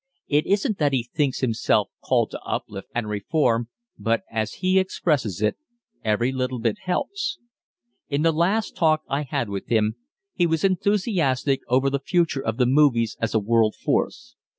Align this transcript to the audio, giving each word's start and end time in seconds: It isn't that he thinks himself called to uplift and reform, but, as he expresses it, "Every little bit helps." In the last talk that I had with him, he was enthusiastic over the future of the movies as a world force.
It 0.27 0.47
isn't 0.47 0.79
that 0.79 0.93
he 0.93 1.03
thinks 1.13 1.41
himself 1.41 1.91
called 2.03 2.31
to 2.31 2.41
uplift 2.41 2.87
and 2.95 3.07
reform, 3.07 3.69
but, 3.99 4.23
as 4.31 4.53
he 4.65 4.79
expresses 4.79 5.43
it, 5.43 5.57
"Every 6.03 6.31
little 6.31 6.57
bit 6.57 6.79
helps." 6.85 7.37
In 8.09 8.23
the 8.23 8.31
last 8.31 8.75
talk 8.75 9.03
that 9.07 9.13
I 9.13 9.21
had 9.21 9.47
with 9.47 9.67
him, 9.67 9.97
he 10.33 10.47
was 10.47 10.63
enthusiastic 10.63 11.61
over 11.67 11.91
the 11.91 11.99
future 11.99 12.43
of 12.43 12.57
the 12.57 12.65
movies 12.65 13.15
as 13.21 13.35
a 13.35 13.39
world 13.39 13.75
force. 13.75 14.35